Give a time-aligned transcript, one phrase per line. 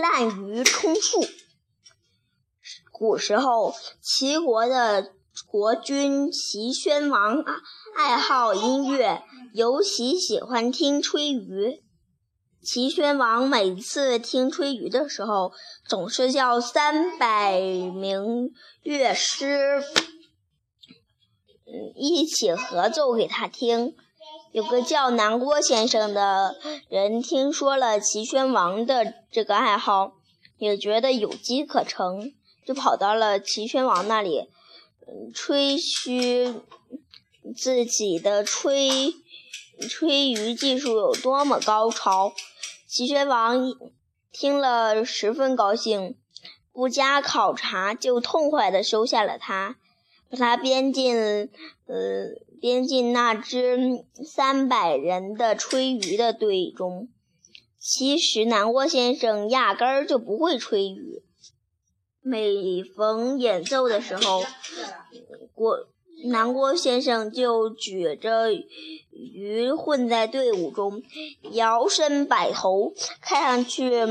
[0.00, 1.24] 滥竽充数。
[2.92, 5.12] 古时候，齐国的
[5.46, 7.44] 国君齐宣王
[7.94, 9.22] 爱好音乐，
[9.52, 11.82] 尤其喜欢听吹竽。
[12.60, 15.52] 齐宣王每次听吹竽的时候，
[15.88, 18.50] 总是叫三百名
[18.82, 19.82] 乐师，
[21.94, 23.96] 一起合奏给他听。
[24.52, 26.56] 有个叫南郭先生的
[26.88, 30.14] 人听说了齐宣王的这个爱好，
[30.56, 32.32] 也觉得有机可乘，
[32.64, 34.48] 就跑到了齐宣王那里，
[35.34, 36.54] 吹嘘
[37.56, 39.14] 自己的吹
[39.88, 42.32] 吹竽技术有多么高超。
[42.86, 43.74] 齐宣王
[44.32, 46.16] 听了十分高兴，
[46.72, 49.76] 不加考察就痛快地收下了他，
[50.30, 51.16] 把他编进
[51.86, 52.48] 呃。
[52.60, 53.78] 编进那支
[54.24, 57.08] 三百人的吹竽的队中。
[57.78, 61.22] 其实南郭先生压根儿就不会吹竽。
[62.20, 64.42] 每逢演奏的时候，
[65.54, 65.86] 郭
[66.24, 71.04] 南郭先生就举着竽混在队伍中，
[71.52, 74.04] 摇身摆头，看上去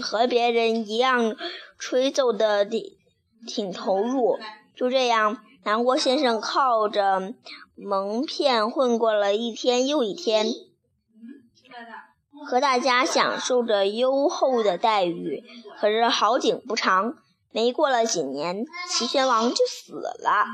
[0.00, 1.36] 和别人一样，
[1.78, 2.82] 吹奏的挺
[3.46, 4.40] 挺投入。
[4.74, 5.38] 就这样。
[5.64, 7.34] 南郭先生靠着
[7.76, 10.46] 蒙骗混过了一天又一天，
[12.46, 15.44] 和大家享受着优厚的待遇。
[15.80, 17.16] 可是好景不长，
[17.52, 20.46] 没过了几年，齐宣王就死了，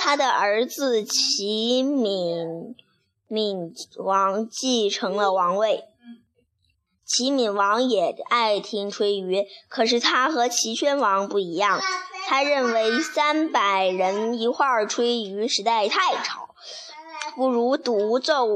[0.00, 2.76] 他的儿子齐闵
[3.26, 5.84] 闵王继承了王位。
[7.04, 11.80] 齐闵王也爱听吹竽，可是他和齐宣王不一样。
[12.32, 16.54] 他认为三百人一块儿吹竽实在太吵，
[17.36, 18.48] 不如独奏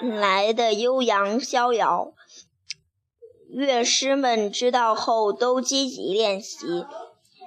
[0.00, 2.14] 来的悠扬逍遥。
[3.50, 6.86] 乐师们知道后都积极练习，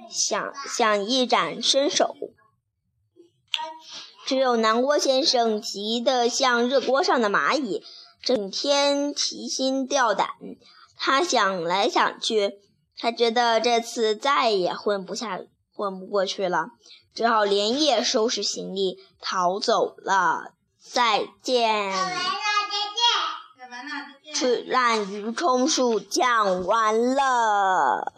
[0.07, 2.15] 想想一展身手。
[4.27, 7.83] 只有南郭先生急得像热锅上的蚂蚁。
[8.21, 10.27] 整天提心吊胆，
[10.95, 12.59] 他想来想去，
[12.97, 15.39] 他觉得这次再也混不下、
[15.75, 16.67] 混不过去了，
[17.13, 20.53] 只好连夜收拾行李逃走了。
[20.79, 21.93] 再见！
[24.35, 28.11] 吹滥竽充数讲完了。